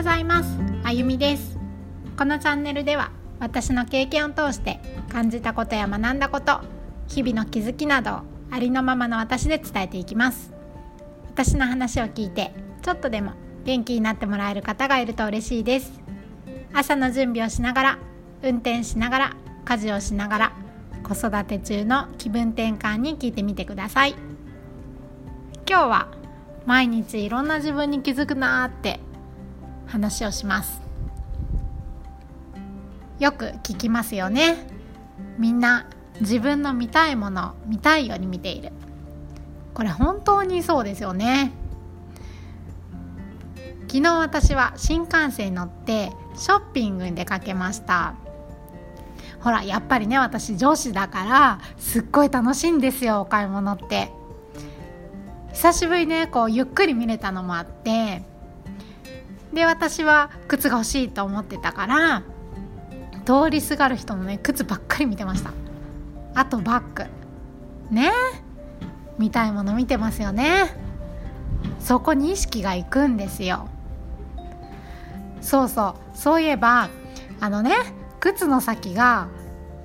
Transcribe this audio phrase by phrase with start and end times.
[0.00, 0.58] ございます。
[0.82, 1.58] あゆみです。
[2.16, 4.80] このチャンネルでは私の経験を通して
[5.10, 6.62] 感じたことや学んだこと
[7.06, 10.54] 日々の気づきなどありのままの私で伝えていきます。
[11.28, 13.32] 私の話を聞いてちょっとでも
[13.66, 16.00] 元気になってもらえる方がいると嬉しいです。
[16.72, 17.98] 朝の準備をしながら
[18.42, 19.36] 運転しながら
[19.66, 20.52] 家事をしながら
[21.02, 24.14] 子育て中の気分転換に聞いてみてください。
[25.68, 26.08] 今日は
[26.64, 28.98] 毎日いろんな自分に気づくなーって
[29.90, 30.80] 話をします。
[33.18, 34.66] よく聞きますよね。
[35.38, 35.86] みんな
[36.20, 38.72] 自分の見たいもの見たいように見ている。
[39.74, 41.52] これ本当にそうですよね。
[43.88, 48.14] 昨日私は新幹線に乗ってショッピングに出かけました。
[49.40, 54.12] ほらやっぱりね私女子だからすっごい楽しいんですよお買い物って。
[55.52, 58.22] 久しぶりねこうゆっくり見れたのもあって
[59.52, 62.22] で私は靴が欲しいと思ってたから
[63.24, 65.52] 通りすがる人のね靴ばっかり見てました。
[66.34, 67.04] あとバッグ。
[67.90, 68.12] ね？
[69.18, 70.74] 見たいもの見てますよね？
[71.80, 73.68] そこに意識がいくんですよ。
[75.40, 76.16] そうそう。
[76.16, 76.88] そういえば
[77.40, 77.74] あのね
[78.20, 79.28] 靴の先が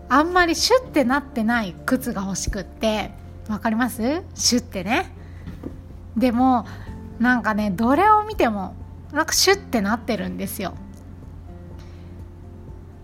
[0.07, 3.11] あんまりシュッてなってない靴が欲しくって。
[3.49, 4.23] わかります？
[4.35, 5.11] シュッてね。
[6.15, 6.65] でも
[7.19, 8.75] なんかねどれを見ても
[9.15, 10.75] なんかシュッてなってるんですよ。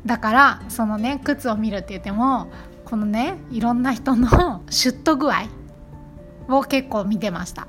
[0.06, 2.52] だからそのね靴を見るって言っても
[2.86, 5.44] このねいろんな人の シュッと具合
[6.50, 7.68] を結構見てました。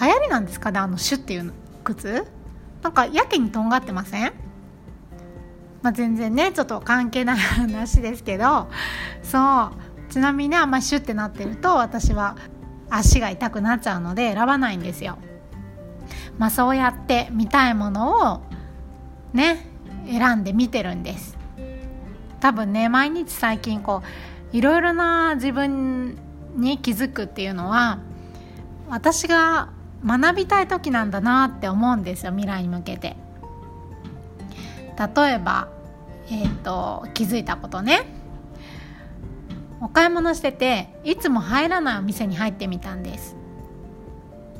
[0.00, 0.70] 流行りなんですか？
[0.70, 1.52] ねあのシュッっていう
[1.84, 2.26] 靴？
[2.82, 4.32] なんかやけにとんがってません？
[5.82, 8.68] まあ、全然ねちょっと関係ない話ですけど。
[9.22, 9.70] そ
[10.08, 10.12] う。
[10.12, 12.36] ちなみにねあんまりシュッてなってると私は
[12.90, 15.16] 足が痛くなっちゃうので選ばないんですよ。
[16.42, 18.40] まあ、そうやって見たいものを
[19.32, 19.64] ね
[20.06, 21.38] 選んで見てるんです。
[22.40, 24.02] 多分ね毎日最近こ
[24.52, 26.18] ういろいろな自分
[26.56, 28.00] に気づくっていうのは
[28.88, 29.68] 私が
[30.04, 33.16] 学びたい時なんだなって思うんですよ未来に向けて。
[34.98, 35.68] 例えば、
[36.26, 38.04] えーと、気づいたことね。
[39.80, 43.36] お買い物してていつも入らないお店に入ってみたんです。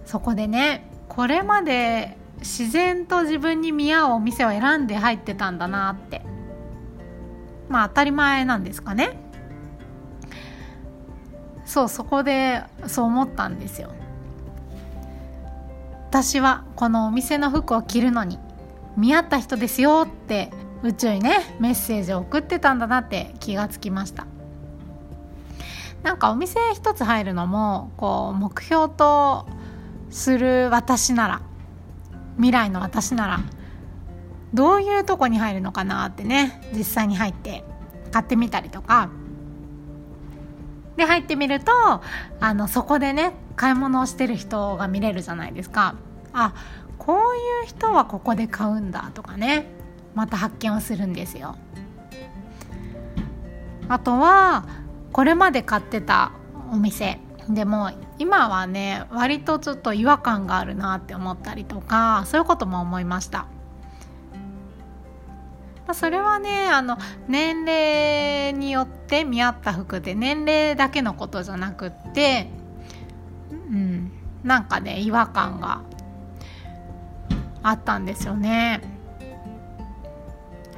[0.06, 6.22] そこでねこれまで自然と自分に見合うお店を選んで入ってたんだなって。
[7.68, 9.18] まあ当たり前なんですかね。
[11.66, 13.90] そうそこでそう思ったんですよ。
[16.08, 18.38] 私はこのお店の服を着るのに
[18.96, 20.50] 見合った人ですよって
[20.82, 24.26] 宇宙にねメッセージを送ってたんだなって気がつきました。
[26.02, 29.46] なんかお店一つ入るのもこう目標と
[30.12, 31.40] する私なら
[32.36, 33.40] 未来の私なら
[34.54, 37.64] どういうとこに入るのかなってね実際に入って
[38.12, 39.10] 買ってみたりとか。
[40.94, 41.72] で入ってみると
[42.38, 45.94] あのそこでね買い物をしてる人が見れるじゃないですか。
[46.34, 46.54] あ
[46.98, 49.66] こういう人はここで買うんだとかね
[50.14, 51.56] また発見をするんですよ。
[53.88, 54.66] あとは
[55.12, 56.32] これまで買ってた
[56.70, 57.18] お店。
[57.52, 63.46] でも今はね割とちょっと違和感があるなって思ったりとかそういうことも思いました。
[65.94, 66.96] それはねあの
[67.28, 72.48] 年齢によって見合った服で年齢だけのことじゃなくって
[73.50, 74.12] うん
[74.42, 75.82] なんかね違和感が
[77.62, 78.80] あったんですよね。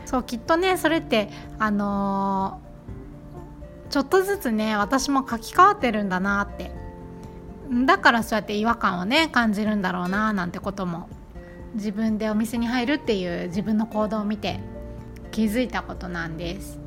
[0.04, 2.63] そうきっとねそれってあのー、
[3.90, 6.72] ちょっとずつね私も書き換わってるんだなって。
[7.86, 11.08] だからそうやって違和感をね感じるんだろうななんてことも。
[11.74, 14.60] 自分でお店に入るっていう自分の行動を見て
[15.32, 16.78] 気づいたことなんです。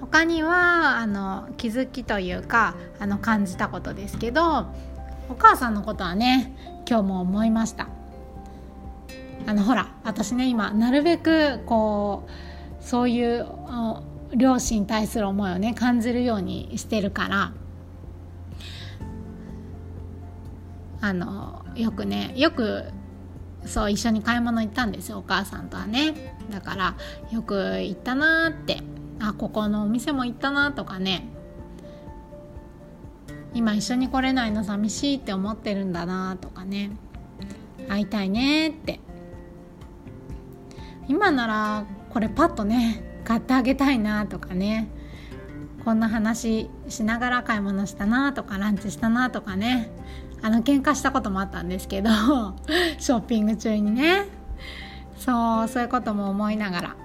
[0.00, 4.66] 他にはあの気づきというかあの感じたことですけど
[5.28, 6.54] お母さんのことはね
[6.88, 7.88] 今日も思いました。
[9.46, 13.46] あのほら私ね今なるべくこうそういう
[14.34, 17.52] 両親に対する思いをね感じるようにしてるから
[21.00, 22.84] あのよくねよく
[23.64, 26.36] そう一緒に買い物行ったんですよお母さんとはね。
[26.50, 26.96] だから
[27.30, 28.78] よく行ったなって
[29.20, 31.28] あここのお店も行ったなとかね。
[33.54, 36.90] 今一緒に来れないの寂しいって思ってるんだなとかね。
[37.88, 39.00] 会いたいねって。
[41.08, 44.88] 今ならこれパッとね買ってあげたいなとかね。
[45.84, 49.90] こんな話しながら買い物したなとかランチしたなとかね。
[50.42, 52.10] あの喧嘩したこともあったんですけど
[52.98, 54.26] ショッピング中にね。
[55.16, 56.96] そうそういうことも思いながら。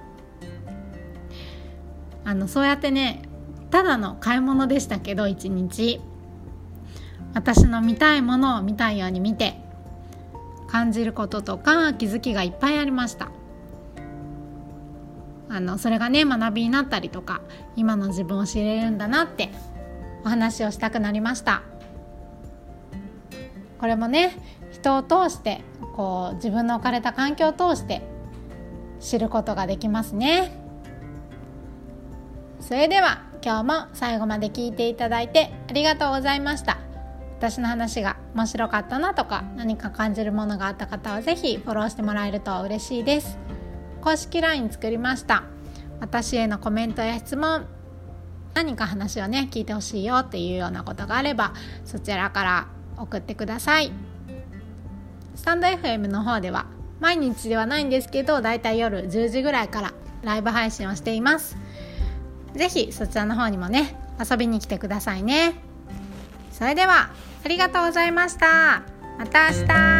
[2.25, 3.21] あのそうやってね
[3.71, 6.01] ただの買い物でしたけど一日。
[7.33, 9.61] 私の見たいものを見たいように見て
[10.67, 13.29] 感じることとか気づきがいっぱいありました。
[15.49, 17.41] あのそれがね学びになったりとか
[17.75, 19.49] 今の自分を知れるんだなって
[20.25, 21.63] お話をしたくなりました。
[23.79, 24.35] これもね
[24.71, 25.61] 人を通して
[25.95, 28.01] こう自分の置かれた環境を通して
[28.99, 30.51] 知ることができますね。
[32.59, 36.79] それでは今日も最後まで聞いていただいてありがとうございました。
[37.37, 43.37] 私の話が面白かったなとか何か感じるものがあった方は是非フォローしてもらえると嬉しいです。
[44.07, 45.43] 公式 LINE 作りました。
[45.99, 47.65] 私へのコメントや質問。
[48.53, 53.91] 何か話をね聞いてほしいよっていうようなことがあればそちらから送ってください。
[55.35, 56.67] スタンド FM の方では
[57.01, 59.93] 毎日ではないんですけどだいたい夜10時ぐらいから
[60.23, 61.57] ライブ配信をしています。
[62.55, 65.55] 是非そちらの方にもね遊びに来てくださいね。
[66.53, 67.09] それでは
[67.43, 68.83] ありがとうございました。
[69.19, 69.96] また明日。